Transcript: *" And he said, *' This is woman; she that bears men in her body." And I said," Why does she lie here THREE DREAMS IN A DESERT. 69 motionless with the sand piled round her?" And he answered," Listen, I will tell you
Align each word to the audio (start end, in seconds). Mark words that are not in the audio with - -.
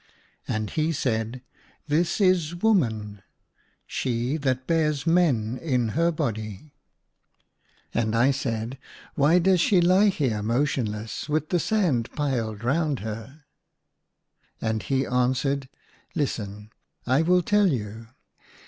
*" 0.27 0.35
And 0.47 0.71
he 0.71 0.91
said, 0.91 1.43
*' 1.63 1.65
This 1.87 2.19
is 2.19 2.55
woman; 2.55 3.21
she 3.85 4.35
that 4.37 4.65
bears 4.65 5.05
men 5.05 5.59
in 5.59 5.89
her 5.89 6.09
body." 6.11 6.73
And 7.93 8.15
I 8.15 8.31
said," 8.31 8.79
Why 9.13 9.37
does 9.37 9.61
she 9.61 9.79
lie 9.79 10.05
here 10.07 10.29
THREE 10.29 10.29
DREAMS 10.29 10.31
IN 10.31 10.39
A 10.39 10.55
DESERT. 10.55 10.59
69 10.59 10.59
motionless 10.91 11.29
with 11.29 11.49
the 11.49 11.59
sand 11.59 12.11
piled 12.13 12.63
round 12.63 12.99
her?" 13.01 13.43
And 14.59 14.81
he 14.81 15.05
answered," 15.05 15.69
Listen, 16.15 16.71
I 17.05 17.21
will 17.21 17.43
tell 17.43 17.67
you 17.67 18.07